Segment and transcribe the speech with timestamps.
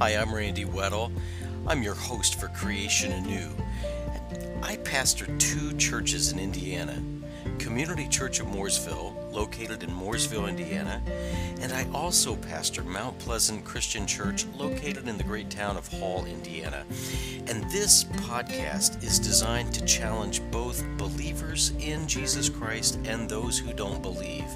[0.00, 1.12] Hi, I'm Randy Weddle.
[1.66, 3.50] I'm your host for Creation Anew.
[4.62, 7.02] I pastor two churches in Indiana
[7.58, 11.02] Community Church of Mooresville, located in Mooresville, Indiana,
[11.60, 16.24] and I also pastor Mount Pleasant Christian Church, located in the great town of Hall,
[16.24, 16.86] Indiana.
[17.48, 23.74] And this podcast is designed to challenge both believers in Jesus Christ and those who
[23.74, 24.48] don't believe.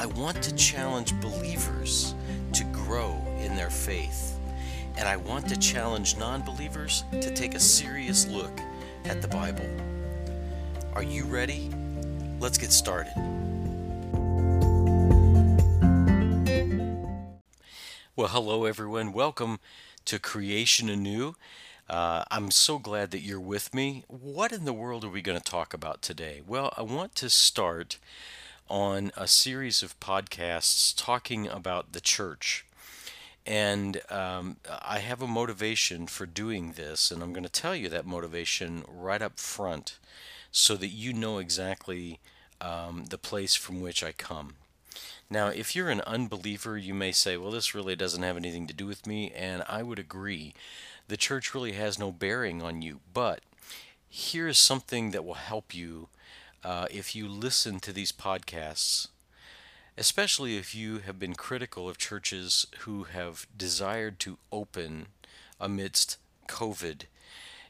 [0.00, 2.16] I want to challenge believers
[2.54, 4.32] to grow in their faith.
[4.96, 8.60] And I want to challenge non believers to take a serious look
[9.04, 9.66] at the Bible.
[10.94, 11.70] Are you ready?
[12.38, 13.12] Let's get started.
[18.14, 19.12] Well, hello, everyone.
[19.12, 19.58] Welcome
[20.04, 21.34] to Creation Anew.
[21.90, 24.04] Uh, I'm so glad that you're with me.
[24.06, 26.40] What in the world are we going to talk about today?
[26.46, 27.98] Well, I want to start
[28.70, 32.64] on a series of podcasts talking about the church.
[33.46, 37.88] And um, I have a motivation for doing this, and I'm going to tell you
[37.90, 39.98] that motivation right up front
[40.50, 42.20] so that you know exactly
[42.60, 44.54] um, the place from which I come.
[45.28, 48.74] Now, if you're an unbeliever, you may say, well, this really doesn't have anything to
[48.74, 50.54] do with me, and I would agree.
[51.08, 53.40] The church really has no bearing on you, but
[54.08, 56.08] here is something that will help you
[56.62, 59.08] uh, if you listen to these podcasts,
[59.96, 65.06] especially if you have been critical of churches who have desired to open
[65.60, 67.02] amidst COVID.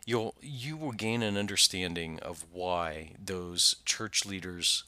[0.06, 4.84] You'll you will gain an understanding of why those church leaders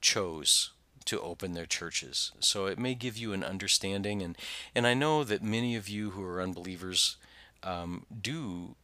[0.00, 0.70] chose
[1.04, 2.32] to open their churches.
[2.40, 4.36] So it may give you an understanding, and
[4.74, 7.16] and I know that many of you who are unbelievers
[7.62, 8.74] um, do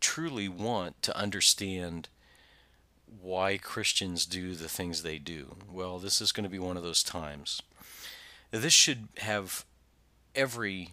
[0.00, 2.08] truly want to understand
[3.20, 5.56] why Christians do the things they do.
[5.70, 7.62] Well, this is going to be one of those times.
[8.50, 9.64] This should have
[10.34, 10.90] every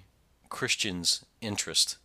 [0.49, 1.97] Christian's interest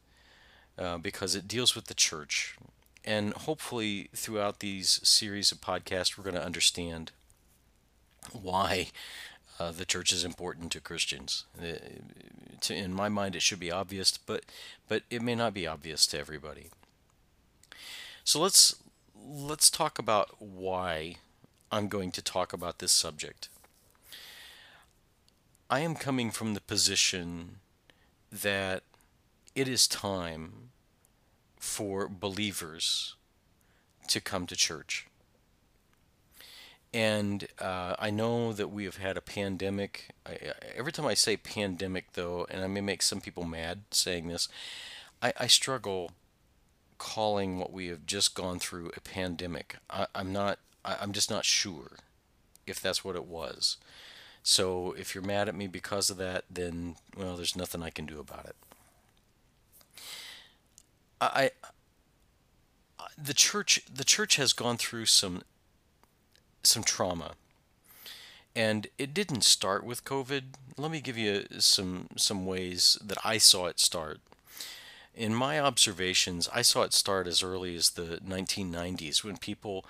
[0.79, 2.57] uh, because it deals with the church.
[3.05, 7.13] And hopefully, throughout these series of podcasts, we're going to understand
[8.33, 8.89] why
[9.59, 11.45] uh, the church is important to Christians.
[11.61, 11.77] Uh,
[12.69, 14.45] in my mind, it should be obvious, but
[14.89, 16.67] but it may not be obvious to everybody.
[18.25, 18.77] So let's
[19.29, 21.17] let's talk about why
[21.73, 23.49] I'm going to talk about this subject.
[25.69, 27.57] I am coming from the position
[28.31, 28.85] that
[29.55, 30.71] it is time
[31.59, 33.17] for believers
[34.09, 35.09] to come to church.
[36.95, 40.15] And uh, I know that we have had a pandemic.
[40.25, 40.39] I,
[40.77, 44.49] every time I say pandemic, though, and I may make some people mad saying this,
[45.21, 46.13] I, I struggle
[46.99, 49.77] calling what we have just gone through a pandemic.
[49.91, 50.59] I, am not.
[50.85, 51.93] I, I'm just not sure
[52.67, 53.77] if that's what it was.
[54.43, 58.07] So if you're mad at me because of that, then well, there's nothing I can
[58.07, 58.57] do about it.
[61.21, 61.51] I,
[62.99, 65.43] I the church the church has gone through some
[66.63, 67.33] some trauma.
[68.55, 70.43] And it didn't start with COVID.
[70.79, 74.21] Let me give you some some ways that I saw it start
[75.17, 79.87] in my observations, I saw it start as early as the 1990s when people,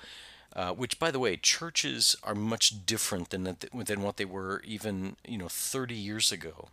[0.55, 5.17] uh, which by the way, churches are much different than than what they were even
[5.27, 6.69] you know 30 years ago.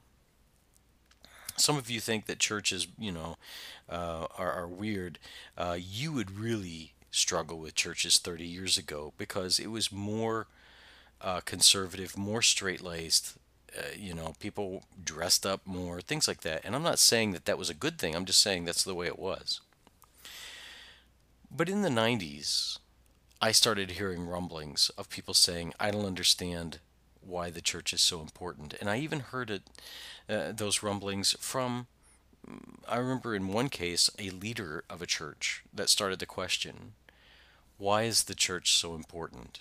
[1.57, 3.37] Some of you think that churches, you know,
[3.89, 5.19] uh, are, are weird.
[5.57, 10.47] Uh, you would really struggle with churches 30 years ago because it was more
[11.21, 13.37] uh, conservative, more straight laced,
[13.77, 16.61] uh, you know, people dressed up more, things like that.
[16.63, 18.95] And I'm not saying that that was a good thing, I'm just saying that's the
[18.95, 19.61] way it was.
[21.55, 22.79] But in the 90s,
[23.41, 26.79] I started hearing rumblings of people saying, I don't understand
[27.21, 28.73] why the church is so important.
[28.79, 29.63] And I even heard it,
[30.29, 31.87] uh, those rumblings from,
[32.87, 36.93] I remember in one case, a leader of a church that started the question,
[37.77, 39.59] why is the church so important?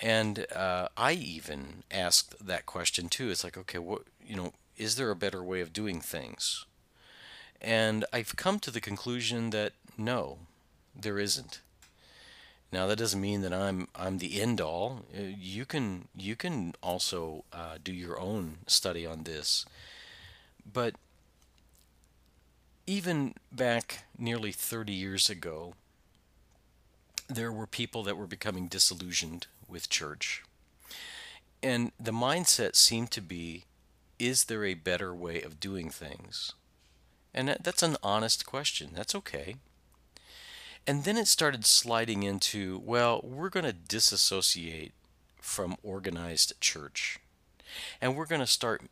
[0.00, 3.30] And uh, I even asked that question too.
[3.30, 6.64] It's like, okay, what you know, is there a better way of doing things?
[7.60, 10.38] And I've come to the conclusion that no,
[10.94, 11.60] there isn't.
[12.72, 15.04] Now that doesn't mean that I'm I'm the end all.
[15.16, 19.64] Uh, you can you can also uh, do your own study on this,
[20.70, 20.96] but
[22.86, 25.74] even back nearly 30 years ago,
[27.28, 30.42] there were people that were becoming disillusioned with church.
[31.62, 33.64] And the mindset seemed to be
[34.18, 36.52] is there a better way of doing things?
[37.32, 38.90] And that, that's an honest question.
[38.94, 39.56] That's okay.
[40.86, 44.92] And then it started sliding into well, we're going to disassociate
[45.40, 47.18] from organized church.
[48.00, 48.82] And we're going to start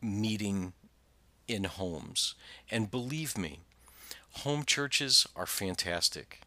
[0.00, 0.72] meeting
[1.46, 2.34] in homes.
[2.70, 3.60] And believe me,
[4.38, 6.40] home churches are fantastic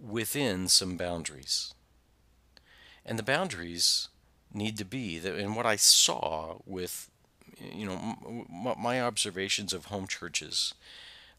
[0.00, 1.74] within some boundaries.
[3.04, 4.08] And the boundaries
[4.52, 7.10] need to be that, and what I saw with,
[7.60, 8.46] you know,
[8.78, 10.74] my observations of home churches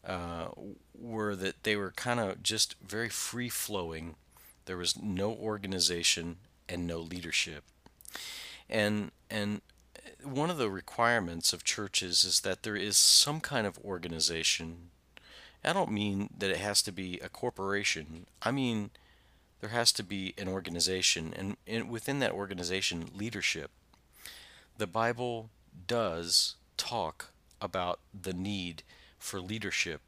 [0.06, 0.48] uh,
[0.98, 4.14] were that they were kind of just very free flowing.
[4.64, 6.36] There was no organization
[6.68, 7.64] and no leadership.
[8.68, 9.62] And and
[10.22, 14.90] one of the requirements of churches is that there is some kind of organization.
[15.68, 18.26] I don't mean that it has to be a corporation.
[18.42, 18.90] I mean
[19.60, 23.70] there has to be an organization and, and within that organization leadership.
[24.76, 25.50] The Bible
[25.86, 27.30] does talk
[27.60, 28.82] about the need
[29.18, 30.00] for leadership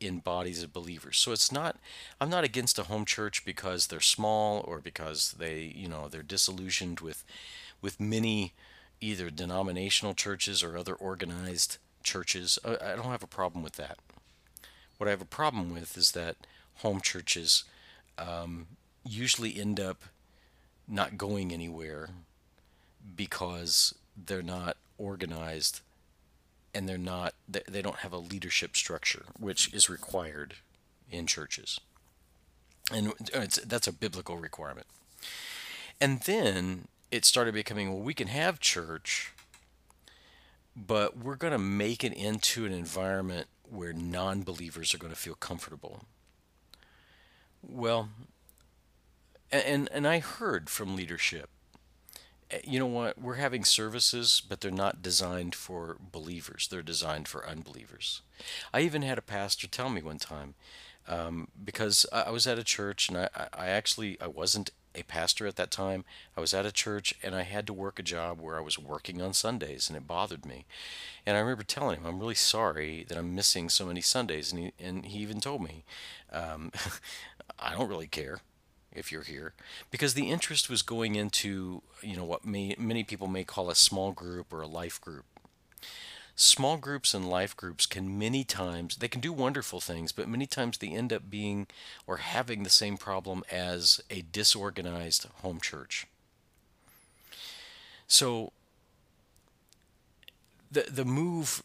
[0.00, 1.18] in bodies of believers.
[1.18, 1.76] So it's not
[2.20, 6.22] I'm not against a home church because they're small or because they, you know, they're
[6.22, 7.22] disillusioned with
[7.82, 8.54] with many
[9.00, 12.58] either denominational churches or other organized churches.
[12.64, 13.98] I, I don't have a problem with that.
[15.00, 16.36] What I have a problem with is that
[16.74, 17.64] home churches
[18.18, 18.66] um,
[19.02, 20.02] usually end up
[20.86, 22.10] not going anywhere
[23.16, 25.80] because they're not organized
[26.74, 30.56] and they're not they don't have a leadership structure which is required
[31.10, 31.80] in churches.
[32.92, 34.86] And that's a biblical requirement.
[35.98, 39.32] And then it started becoming well we can have church
[40.76, 45.34] but we're going to make it into an environment where non-believers are going to feel
[45.34, 46.04] comfortable.
[47.62, 48.08] Well
[49.52, 51.50] and and I heard from leadership
[52.50, 53.20] eh, you know what?
[53.20, 56.68] We're having services but they're not designed for believers.
[56.68, 58.22] They're designed for unbelievers.
[58.72, 60.54] I even had a pastor tell me one time
[61.08, 65.46] um, because I, was at a church and I, I actually i wasn't a pastor
[65.46, 66.04] at that time.
[66.36, 68.78] I was at a church and i had to work a job where i was
[68.78, 70.64] working on sundays and it bothered me.
[71.26, 74.60] And i remember telling him i'm really sorry that i'm missing so many sundays and
[74.60, 75.84] he, and he even told me
[76.32, 76.72] um,
[77.58, 78.40] i don't really care
[78.92, 79.54] if you're here
[79.90, 83.74] because the interest was going into you know what may, many people may call a
[83.74, 85.24] small group or a life group
[86.40, 90.46] small groups and life groups can many times they can do wonderful things but many
[90.46, 91.66] times they end up being
[92.06, 96.06] or having the same problem as a disorganized home church.
[98.06, 98.52] So
[100.72, 101.62] the the move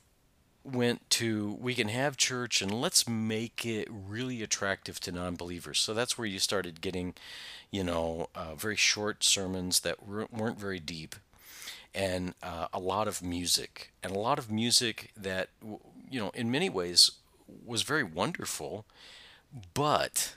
[0.65, 5.79] went to we can have church and let's make it really attractive to non-believers.
[5.79, 7.13] So that's where you started getting
[7.71, 11.15] you know uh, very short sermons that weren't very deep
[11.95, 15.49] and uh, a lot of music and a lot of music that
[16.09, 17.11] you know in many ways
[17.65, 18.85] was very wonderful
[19.73, 20.35] but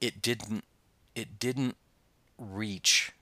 [0.00, 0.64] it didn't
[1.14, 1.76] it didn't
[2.38, 3.12] reach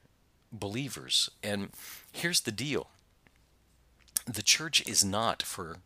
[0.52, 1.70] believers and
[2.12, 2.88] here's the deal
[4.28, 5.78] the church is not for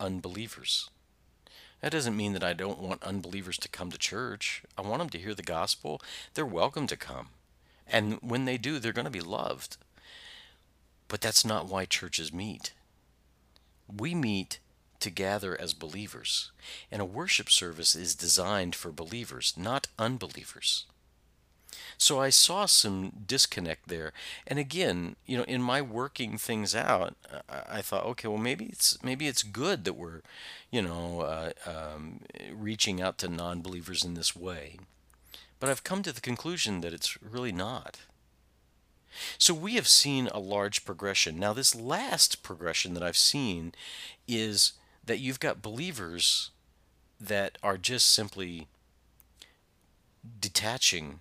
[0.00, 0.88] unbelievers.
[1.80, 4.62] That doesn't mean that I don't want unbelievers to come to church.
[4.78, 6.00] I want them to hear the gospel.
[6.32, 7.28] They're welcome to come.
[7.86, 9.76] And when they do, they're going to be loved.
[11.14, 12.72] But that's not why churches meet.
[13.86, 14.58] We meet
[14.98, 16.50] to gather as believers.
[16.90, 20.86] And a worship service is designed for believers, not unbelievers.
[21.96, 24.12] So I saw some disconnect there.
[24.44, 27.14] And again, you know, in my working things out,
[27.48, 30.20] I, thought, okay, well maybe it's maybe it's good that we're,
[30.72, 32.22] you know, uh, um,
[32.52, 34.80] reaching out to non-believers in this way.
[35.60, 38.00] But I've come to the conclusion that it's really not.
[39.38, 41.38] So we have seen a large progression.
[41.38, 43.72] Now, this last progression that I've seen
[44.26, 44.72] is
[45.04, 46.50] that you've got believers
[47.20, 48.66] that are just simply
[50.40, 51.20] detaching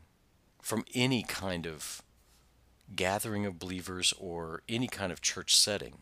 [0.61, 2.01] from any kind of
[2.95, 5.99] gathering of believers or any kind of church setting.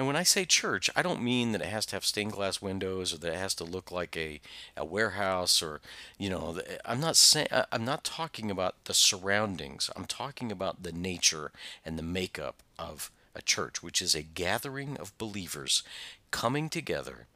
[0.00, 2.62] Now, when I say church, I don't mean that it has to have stained glass
[2.62, 4.40] windows or that it has to look like a,
[4.74, 5.82] a warehouse or,
[6.16, 9.90] you know, I'm not saying I'm not talking about the surroundings.
[9.94, 11.52] I'm talking about the nature
[11.84, 15.82] and the makeup of a church, which is a gathering of believers
[16.30, 17.26] coming together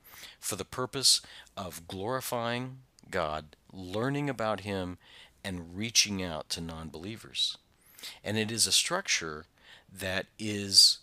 [0.41, 1.21] for the purpose
[1.59, 2.79] of glorifying
[3.11, 4.97] God, learning about Him,
[5.45, 7.59] and reaching out to non believers.
[8.25, 9.45] And it is a structure
[9.93, 11.01] that is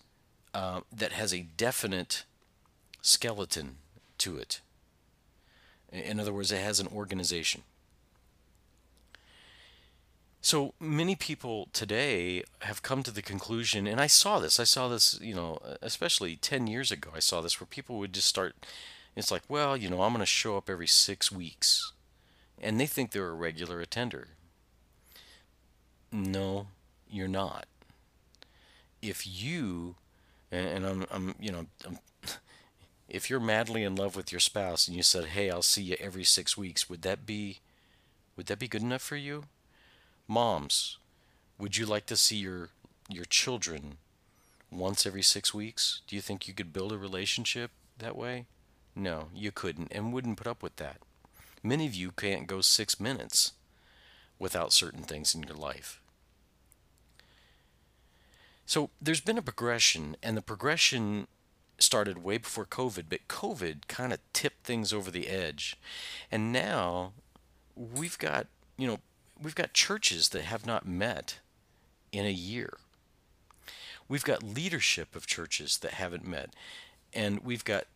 [0.54, 2.26] uh, that has a definite
[3.02, 3.78] skeleton
[4.18, 4.62] to it.
[5.92, 7.64] In other words, it has an organization.
[10.44, 14.88] So many people today have come to the conclusion, and I saw this, I saw
[14.88, 18.56] this, you know, especially 10 years ago, I saw this where people would just start,
[19.16, 21.94] it's like, well, you know, I'm going to show up every six weeks
[22.62, 24.30] and they think they're a regular attender.
[26.12, 26.68] No,
[27.10, 27.66] you're not.
[29.02, 29.96] If you
[30.52, 32.00] And, and I'm, I'm, you know, I'm,
[33.10, 35.98] if you're madly in love with your spouse and you said, "Hey, I'll see you
[36.00, 37.60] every six weeks," would that be,
[38.36, 39.46] would that be good enough for you?
[40.28, 40.98] Moms,
[41.58, 42.70] would you like to see your
[43.10, 43.98] your children
[44.72, 46.02] once every six weeks?
[46.08, 48.46] Do you think you could build a relationship that way?
[48.96, 50.98] No, you couldn't and wouldn't put up with that.
[51.64, 53.54] Many of you can't go six minutes
[54.40, 56.01] without certain things in your life.
[58.72, 61.28] So there's been a progression, and the progression
[61.78, 65.76] started way before COVID, but COVID kind of tipped things over the edge.
[66.32, 67.12] And now
[67.76, 68.48] we've got,
[68.78, 69.00] you know,
[69.44, 71.40] we've got churches that have not met
[72.14, 72.78] in a year.
[74.08, 76.54] We've got leadership of churches that haven't met.
[77.14, 77.88] And we've got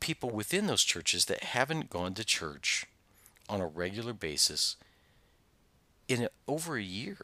[0.00, 2.86] people within those churches that haven't gone to church
[3.50, 4.76] on a regular basis
[6.08, 7.18] in over a year.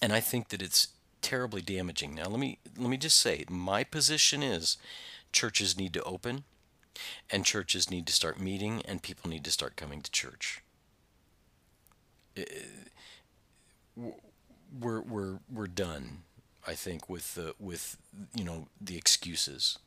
[0.00, 0.90] And I think that it's
[1.22, 2.14] terribly damaging.
[2.14, 4.76] Now let me let me just say my position is
[5.32, 6.44] churches need to open
[7.30, 10.62] and churches need to start meeting and people need to start coming to church.
[13.96, 16.22] We're we're we're done,
[16.66, 17.96] I think, with the with
[18.34, 19.78] you know the excuses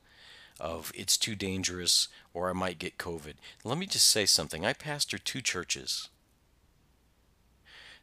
[0.59, 3.33] of it's too dangerous or I might get COVID.
[3.63, 4.65] Let me just say something.
[4.65, 6.09] I pastor two churches.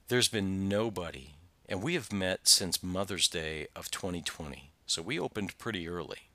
[0.08, 1.35] There's been nobody,
[1.68, 4.70] and we have met since Mother's Day of 2020.
[4.87, 6.30] So we opened pretty early.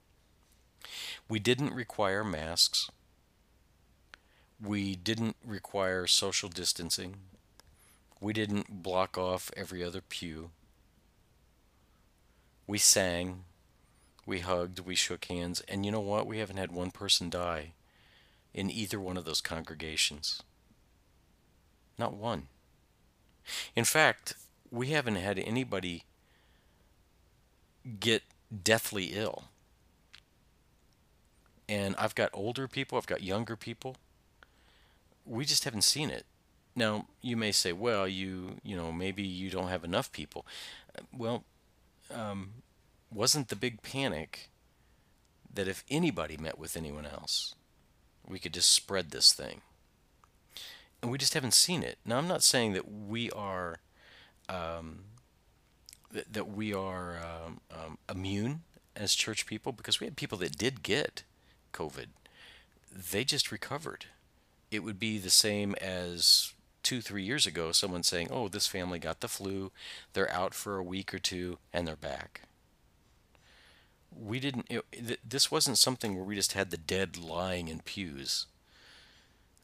[1.28, 2.90] We didn't require masks.
[4.62, 7.16] We didn't require social distancing.
[8.22, 10.52] We didn't block off every other pew.
[12.68, 13.44] We sang.
[14.26, 14.80] We hugged.
[14.80, 15.62] We shook hands.
[15.68, 16.28] And you know what?
[16.28, 17.74] We haven't had one person die
[18.54, 20.44] in either one of those congregations.
[21.98, 22.48] Not one.
[23.76, 24.36] In fact,
[24.74, 26.04] we haven't had anybody
[28.00, 28.24] get
[28.64, 29.44] deathly ill.
[31.70, 33.98] And I've got older people, I've got younger people.
[35.26, 36.26] We just haven't seen it.
[36.76, 40.44] Now, you may say, well, you, you know, maybe you don't have enough people.
[41.16, 41.44] Well,
[42.12, 42.50] um,
[43.14, 44.50] wasn't the big panic
[45.54, 47.54] that if anybody met with anyone else,
[48.28, 49.62] we could just spread this thing?
[51.00, 52.00] And we just haven't seen it.
[52.04, 53.78] Now, I'm not saying that we are,
[54.54, 55.00] um,
[56.12, 58.62] that, that we are um, um, immune
[58.96, 61.24] as church people because we had people that did get
[61.74, 62.08] COVID.
[62.92, 64.06] They just recovered.
[64.70, 69.00] It would be the same as two, three years ago, someone saying, oh, this family
[69.00, 69.72] got the flu,
[70.14, 72.42] they're out for a week or two, and they're back.
[74.16, 78.46] We didn't, it, this wasn't something where we just had the dead lying in pews.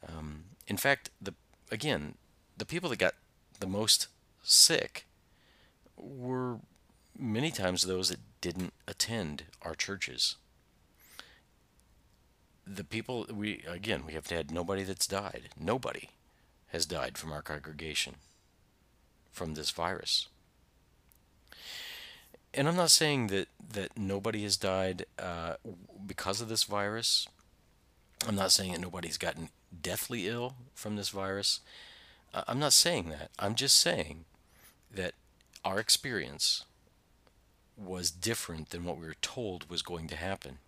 [0.08, 1.34] Um, in fact, the
[1.72, 2.16] again,
[2.58, 3.16] the people that got
[3.60, 4.08] the most
[4.50, 5.06] sick
[5.96, 6.58] were
[7.18, 10.36] many times those that didn't attend our churches.
[12.66, 15.50] The people we again we have had nobody that's died.
[15.60, 16.10] Nobody
[16.68, 18.16] has died from our congregation
[19.32, 20.28] from this virus.
[22.54, 25.54] And I'm not saying that, that nobody has died uh,
[26.06, 27.28] because of this virus.
[28.28, 29.50] I'm not saying that nobody's gotten
[29.82, 31.60] deathly ill from this virus.
[32.34, 33.30] I'm not saying that.
[33.38, 34.26] I'm just saying
[34.94, 35.14] that
[35.64, 36.66] our experience
[37.78, 40.60] was different than what we were told was going to happen.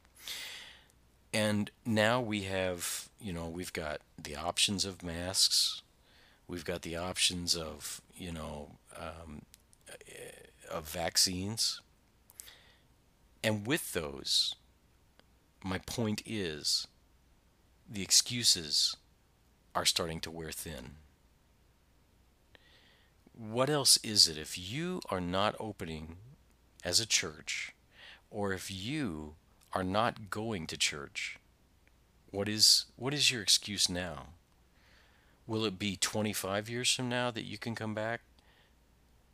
[1.34, 5.82] And now we have, you know, we've got the options of masks,
[6.51, 9.44] We've got the options of, you know, um,
[10.70, 11.80] of vaccines.
[13.42, 14.56] And with those,
[15.63, 16.88] my point is
[17.90, 18.98] the excuses
[19.74, 20.96] are starting to wear thin.
[23.34, 26.18] What else is it if you are not opening
[26.84, 27.74] as a church,
[28.30, 29.36] or if you
[29.74, 31.38] are not going to church?
[32.30, 34.28] What is what is your excuse now?
[35.52, 38.22] will it be 25 years from now that you can come back?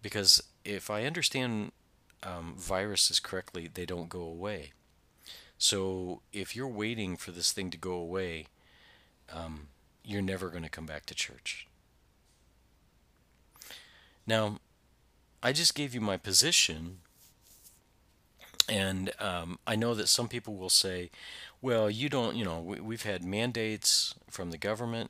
[0.02, 1.72] Because if I understand
[2.24, 4.72] um, viruses correctly, they don't go away.
[5.60, 8.48] So if you're waiting for this thing to go away,
[9.32, 9.68] um,
[10.04, 11.68] you're never going to come back to church.
[14.28, 14.60] Now,
[15.42, 17.00] I just gave you my position,
[18.70, 21.10] and um, I know that some people will say,
[21.62, 25.10] well, you don't, you know, we, we've had mandates from the government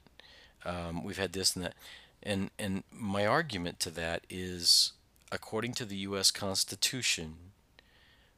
[0.65, 1.75] um, we've had this and that,
[2.21, 4.91] and and my argument to that is,
[5.31, 6.29] according to the U.S.
[6.29, 7.36] Constitution,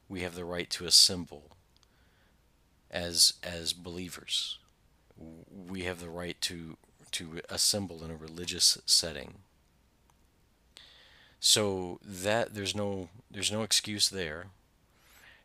[0.08, 1.56] we have the right to assemble.
[2.92, 4.60] As as believers,
[5.18, 6.78] we have the right to
[7.12, 9.36] to assemble in a religious setting.
[11.40, 14.48] So that there's no there's no excuse there.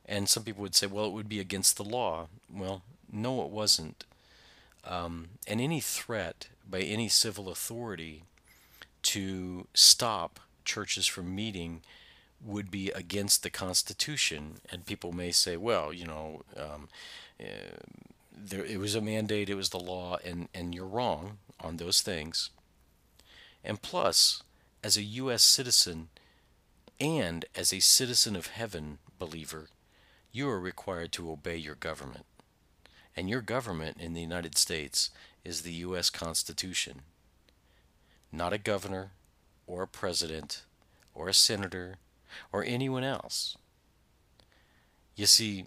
[0.07, 2.29] And some people would say, well, it would be against the law.
[2.53, 4.05] Well, no, it wasn't.
[4.85, 8.25] Um, and any threat by any civil authority
[9.03, 11.81] to stop churches from meeting
[12.45, 14.61] would be against the Constitution.
[14.71, 16.89] And people may say, well, you know, um,
[17.41, 17.79] uh,
[18.37, 22.03] there, it was a mandate, it was the law, and, and you're wrong on those
[22.03, 22.51] things.
[23.65, 24.43] And plus,
[24.85, 25.43] as a U.S.
[25.43, 26.09] citizen
[27.00, 29.69] and as a citizen of heaven believer,
[30.31, 32.26] you are required to obey your government.
[33.17, 35.09] And your government in the United States
[35.43, 36.11] is the U.S.
[36.11, 37.00] Constitution,
[38.31, 39.12] not a governor
[39.67, 40.64] or a president
[41.14, 41.97] or a senator
[42.53, 43.57] or anyone else.
[45.17, 45.64] You see,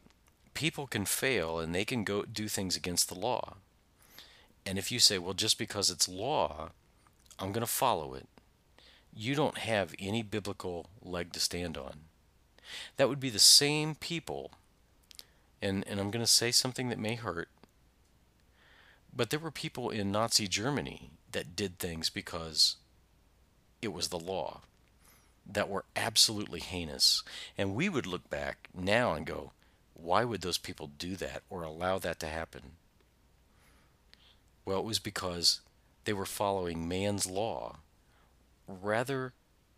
[0.53, 3.55] people can fail and they can go do things against the law.
[4.63, 6.69] And if you say, well, just because it's law,
[7.39, 8.27] I'm going to follow it,
[9.17, 12.01] you don't have any biblical leg to stand on.
[12.97, 14.51] That would be the same people,
[15.61, 17.49] and, and I'm going to say something that may hurt,
[19.15, 22.75] but there were people in Nazi Germany that did things because
[23.81, 24.61] it was the law
[25.49, 27.23] that were absolutely heinous.
[27.57, 29.51] And we would look back now and go,
[29.93, 32.73] why would those people do that or allow that to happen?
[34.65, 35.61] Well, it was because
[36.03, 37.77] they were following man's law
[38.67, 39.33] rather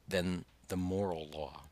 [0.08, 1.64] than the moral law,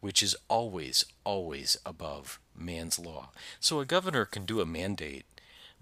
[0.00, 3.30] which is always, always above man's law.
[3.60, 5.24] So a governor can do a mandate,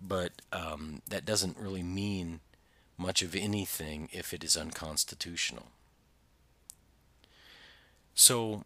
[0.01, 2.41] but um, that doesn't really mean
[2.97, 5.69] much of anything if it is unconstitutional.
[8.15, 8.65] So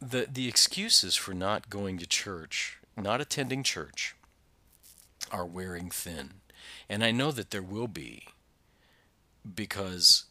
[0.00, 4.14] the the excuses for not going to church, not attending church,
[5.30, 6.40] are wearing thin.
[6.88, 8.24] And I know that there will be
[9.54, 10.24] because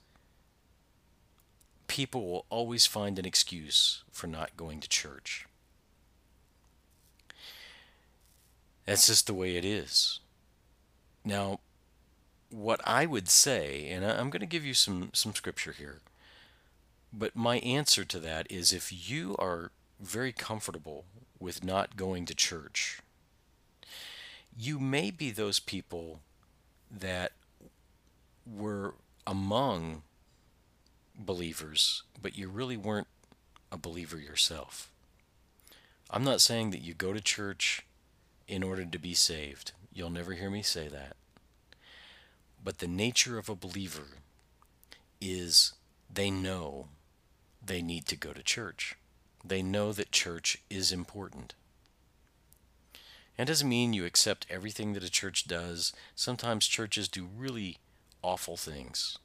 [1.87, 5.45] people will always find an excuse for not going to church.
[8.85, 10.19] That's just the way it is.
[11.25, 11.59] Now,
[12.49, 15.99] what I would say, and I'm going to give you some, some scripture here,
[17.11, 21.05] but my answer to that is if you are very comfortable
[21.39, 22.99] with not going to church,
[24.57, 26.19] you may be those people
[26.89, 27.31] that
[28.51, 28.95] were
[29.27, 30.03] among
[31.15, 33.07] believers, but you really weren't
[33.71, 34.91] a believer yourself.
[36.09, 37.85] I'm not saying that you go to church
[38.47, 39.73] in order to be saved.
[39.93, 41.15] You'll never hear me say that.
[42.63, 44.17] But the nature of a believer
[45.21, 45.73] is
[46.11, 46.87] they know
[47.63, 48.95] they need to go to church.
[49.45, 51.53] They know that church is important.
[53.37, 55.93] And doesn't mean you accept everything that a church does.
[56.15, 57.77] Sometimes churches do really
[58.21, 59.17] awful things.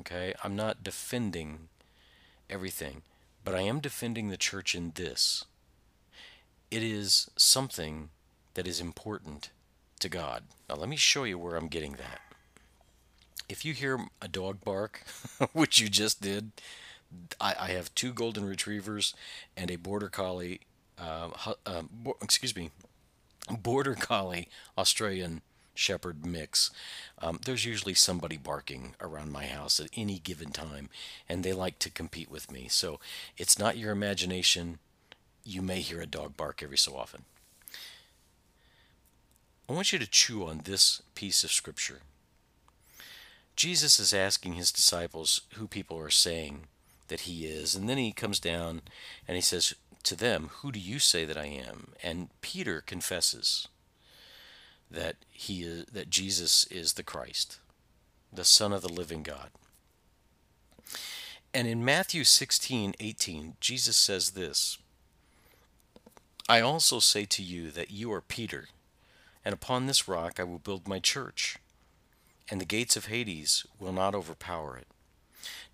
[0.00, 0.34] Okay?
[0.42, 1.68] I'm not defending
[2.48, 3.02] everything,
[3.44, 5.44] but I am defending the church in this.
[6.70, 8.10] It is something
[8.54, 9.50] that is important
[10.00, 10.44] to God.
[10.68, 12.20] Now, let me show you where I'm getting that.
[13.48, 15.04] If you hear a dog bark,
[15.52, 16.52] which you just did,
[17.40, 19.14] I, I have two golden retrievers
[19.56, 20.60] and a border collie.
[20.98, 21.30] Uh,
[21.64, 22.70] uh, bo- excuse me,
[23.48, 25.42] border collie Australian
[25.78, 26.70] shepherd mix.
[27.20, 30.88] Um, there's usually somebody barking around my house at any given time,
[31.28, 32.66] and they like to compete with me.
[32.68, 32.98] So
[33.36, 34.78] it's not your imagination.
[35.44, 37.24] You may hear a dog bark every so often.
[39.68, 42.00] I want you to chew on this piece of scripture.
[43.54, 46.64] Jesus is asking his disciples who people are saying
[47.08, 47.74] that he is.
[47.74, 48.82] And then he comes down
[49.26, 51.88] and he says to them, Who do you say that I am?
[52.02, 53.68] And Peter confesses
[54.90, 57.58] that he is that Jesus is the Christ,
[58.32, 59.50] the Son of the living God.
[61.54, 64.78] And in Matthew 16, 18, Jesus says this
[66.48, 68.68] I also say to you that you are Peter,
[69.44, 71.58] and upon this rock I will build my church,
[72.50, 74.86] and the gates of Hades will not overpower it.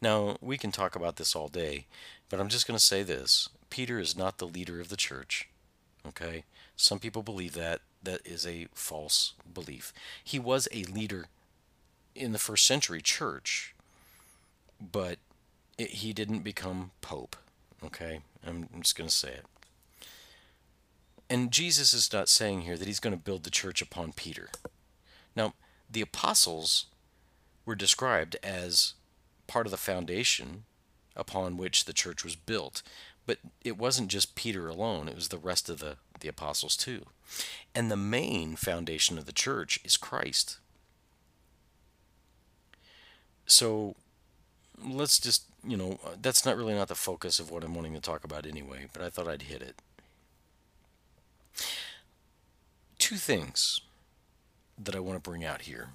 [0.00, 1.86] Now, we can talk about this all day,
[2.28, 5.48] but I'm just going to say this Peter is not the leader of the church.
[6.06, 6.44] Okay?
[6.76, 7.80] Some people believe that.
[8.04, 9.92] That is a false belief.
[10.22, 11.26] He was a leader
[12.14, 13.74] in the first century church,
[14.80, 15.18] but
[15.78, 17.36] it, he didn't become pope.
[17.82, 18.20] Okay?
[18.46, 19.46] I'm, I'm just going to say it.
[21.30, 24.50] And Jesus is not saying here that he's going to build the church upon Peter.
[25.34, 25.54] Now,
[25.90, 26.86] the apostles
[27.64, 28.94] were described as
[29.46, 30.64] part of the foundation
[31.16, 32.82] upon which the church was built.
[33.26, 37.06] But it wasn't just Peter alone, it was the rest of the, the apostles too.
[37.74, 40.58] And the main foundation of the church is Christ.
[43.46, 43.94] So
[44.82, 47.94] let's just, you know, uh, that's not really not the focus of what I'm wanting
[47.94, 49.82] to talk about anyway, but I thought I'd hit it.
[52.98, 53.80] Two things
[54.78, 55.90] that I want to bring out here.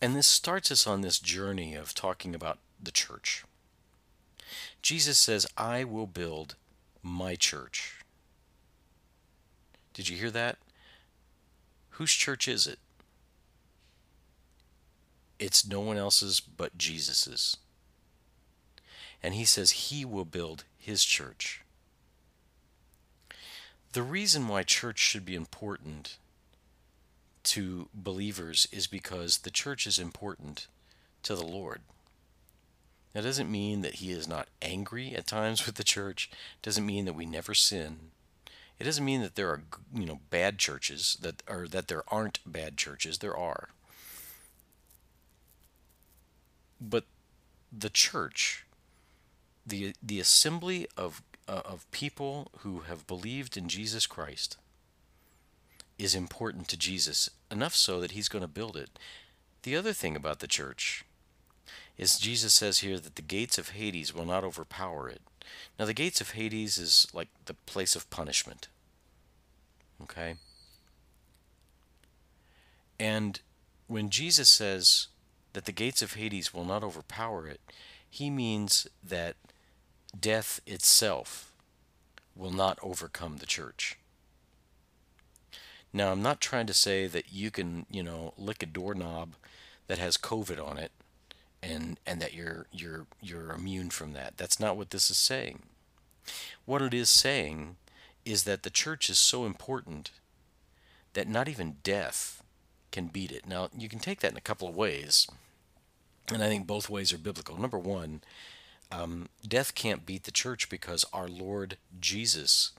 [0.00, 3.44] And this starts us on this journey of talking about the church.
[4.82, 6.56] Jesus says, I will build
[7.02, 8.03] my church.
[9.94, 10.58] Did you hear that?
[11.90, 12.80] Whose church is it?
[15.38, 17.56] It's no one else's but Jesus's.
[19.22, 21.62] And he says he will build his church.
[23.92, 26.18] The reason why church should be important
[27.44, 30.66] to believers is because the church is important
[31.22, 31.80] to the Lord.
[33.12, 36.28] That doesn't mean that he is not angry at times with the church.
[36.62, 38.10] Doesn't mean that we never sin.
[38.78, 39.62] It doesn't mean that there are
[39.94, 43.18] you know bad churches that or that there aren't bad churches.
[43.18, 43.68] There are.
[46.80, 47.04] But
[47.76, 48.66] the church,
[49.66, 54.56] the the assembly of uh, of people who have believed in Jesus Christ,
[55.98, 58.98] is important to Jesus enough so that he's going to build it.
[59.62, 61.04] The other thing about the church
[61.96, 65.22] is Jesus says here that the gates of Hades will not overpower it.
[65.78, 68.68] Now, the gates of Hades is like the place of punishment.
[70.02, 70.36] Okay?
[72.98, 73.40] And
[73.86, 75.08] when Jesus says
[75.52, 77.60] that the gates of Hades will not overpower it,
[78.08, 79.36] he means that
[80.18, 81.52] death itself
[82.36, 83.98] will not overcome the church.
[85.92, 89.34] Now, I'm not trying to say that you can, you know, lick a doorknob
[89.86, 90.90] that has COVID on it
[91.64, 94.36] and and that you're you're you're immune from that.
[94.36, 95.62] That's not what this is saying.
[96.64, 97.76] What it is saying
[98.24, 100.10] is that the church is so important
[101.12, 102.42] that not even death
[102.90, 103.46] can beat it.
[103.46, 105.28] Now, you can take that in a couple of ways,
[106.32, 107.60] and I think both ways are biblical.
[107.60, 108.22] Number one,
[108.90, 112.72] um, death can't beat the church because our Lord Jesus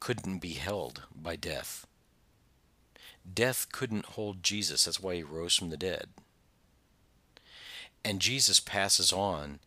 [0.00, 1.86] couldn't be held by death.
[3.32, 4.84] Death couldn't hold Jesus.
[4.84, 6.08] That's why he rose from the dead.
[8.04, 9.58] And Jesus passes on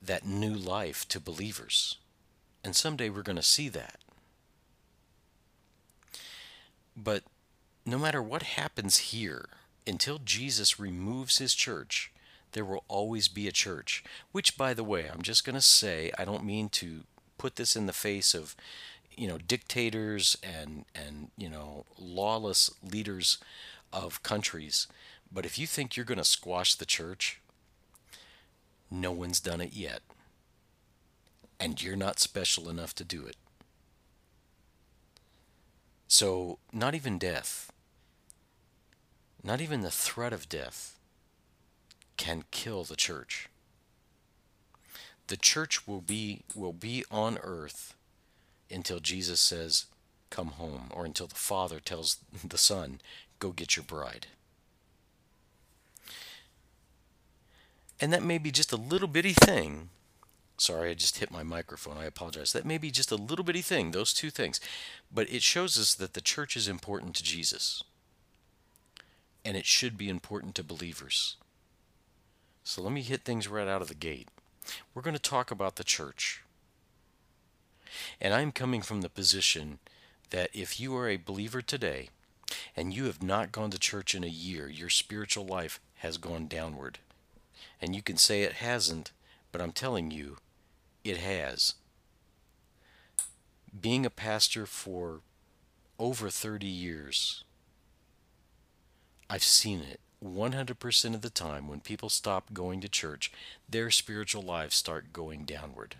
[0.00, 1.96] that new life to believers.
[2.64, 3.98] And someday we're going to see that.
[6.96, 7.22] But
[7.84, 9.48] no matter what happens here,
[9.86, 12.12] until Jesus removes his church,
[12.52, 14.04] there will always be a church.
[14.30, 17.00] Which, by the way, I'm just going to say, I don't mean to
[17.38, 18.54] put this in the face of,
[19.16, 23.38] you know, dictators and and you know lawless leaders
[23.92, 24.86] of countries.
[25.30, 27.40] But if you think you're going to squash the church,
[28.92, 30.00] no one's done it yet.
[31.58, 33.36] And you're not special enough to do it.
[36.08, 37.72] So, not even death,
[39.42, 40.98] not even the threat of death,
[42.16, 43.48] can kill the church.
[45.28, 47.94] The church will be will be on earth
[48.70, 49.86] until Jesus says,
[50.28, 53.00] "Come home," or until the Father tells the Son,
[53.38, 54.26] "Go get your bride."
[58.02, 59.90] And that may be just a little bitty thing.
[60.56, 61.96] Sorry, I just hit my microphone.
[61.96, 62.52] I apologize.
[62.52, 64.58] That may be just a little bitty thing, those two things.
[65.14, 67.84] But it shows us that the church is important to Jesus.
[69.44, 71.36] And it should be important to believers.
[72.64, 74.28] So let me hit things right out of the gate.
[74.92, 76.42] We're going to talk about the church.
[78.20, 79.78] And I'm coming from the position
[80.30, 82.08] that if you are a believer today
[82.76, 86.48] and you have not gone to church in a year, your spiritual life has gone
[86.48, 86.98] downward.
[87.82, 89.10] And you can say it hasn't,
[89.50, 90.36] but I'm telling you,
[91.02, 91.74] it has.
[93.78, 95.20] Being a pastor for
[95.98, 97.42] over 30 years,
[99.28, 103.32] I've seen it 100% of the time when people stop going to church,
[103.68, 105.96] their spiritual lives start going downward.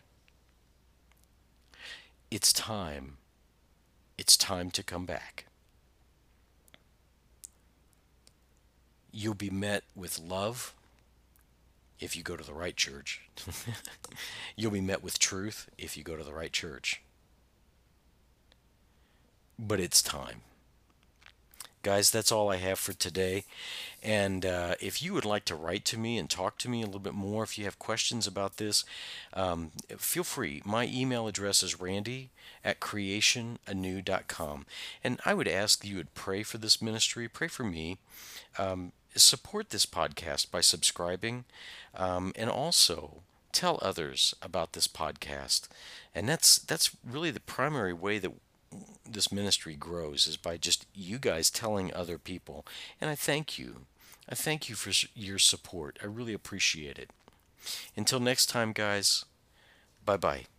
[2.30, 3.16] It's time.
[4.16, 5.46] It's time to come back.
[9.10, 10.74] You'll be met with love
[12.02, 13.20] if you go to the right church.
[14.56, 17.00] You'll be met with truth if you go to the right church.
[19.58, 20.40] But it's time.
[21.84, 23.44] Guys, that's all I have for today.
[24.02, 26.86] And uh, if you would like to write to me and talk to me a
[26.86, 28.84] little bit more, if you have questions about this,
[29.32, 30.62] um, feel free.
[30.64, 32.30] My email address is randy
[32.64, 34.66] at creationanew.com.
[35.02, 37.98] And I would ask you would pray for this ministry, pray for me.
[38.58, 41.44] Um, support this podcast by subscribing
[41.94, 43.22] um, and also
[43.52, 45.68] tell others about this podcast.
[46.14, 48.32] And that's that's really the primary way that
[49.08, 52.66] this ministry grows is by just you guys telling other people.
[53.00, 53.86] And i thank you.
[54.28, 55.98] I thank you for your support.
[56.02, 57.10] I really appreciate it.
[57.96, 59.24] Until next time guys.
[60.04, 60.51] Bye bye